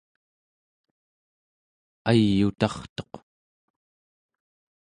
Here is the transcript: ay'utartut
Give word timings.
ay'utartut 2.09 2.99